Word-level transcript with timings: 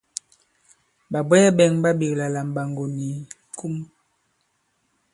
Ɓàbwɛɛ 1.11 1.47
bɛ̄ŋ 1.57 1.71
ɓa 1.83 1.91
ɓēkla 1.99 2.25
la 2.33 2.41
Mɓàŋgò 2.47 2.85
ni 2.95 3.07
Kum. 3.57 3.75